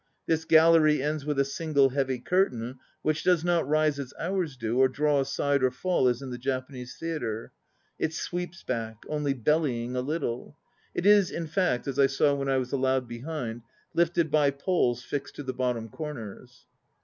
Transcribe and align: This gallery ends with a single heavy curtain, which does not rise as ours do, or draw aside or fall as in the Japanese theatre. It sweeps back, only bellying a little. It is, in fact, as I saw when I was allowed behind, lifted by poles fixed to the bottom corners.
This 0.25 0.45
gallery 0.45 0.99
ends 1.03 1.27
with 1.27 1.37
a 1.37 1.45
single 1.45 1.89
heavy 1.89 2.17
curtain, 2.17 2.79
which 3.03 3.21
does 3.21 3.43
not 3.43 3.67
rise 3.69 3.99
as 3.99 4.15
ours 4.19 4.57
do, 4.57 4.79
or 4.79 4.89
draw 4.89 5.19
aside 5.19 5.61
or 5.61 5.69
fall 5.69 6.07
as 6.07 6.23
in 6.23 6.31
the 6.31 6.39
Japanese 6.39 6.97
theatre. 6.97 7.51
It 7.99 8.11
sweeps 8.11 8.63
back, 8.63 9.03
only 9.07 9.35
bellying 9.35 9.95
a 9.95 10.01
little. 10.01 10.57
It 10.95 11.05
is, 11.05 11.29
in 11.29 11.45
fact, 11.45 11.85
as 11.87 11.99
I 11.99 12.07
saw 12.07 12.33
when 12.33 12.49
I 12.49 12.57
was 12.57 12.71
allowed 12.71 13.07
behind, 13.07 13.61
lifted 13.93 14.31
by 14.31 14.49
poles 14.49 15.03
fixed 15.03 15.35
to 15.35 15.43
the 15.43 15.53
bottom 15.53 15.87
corners. 15.87 16.65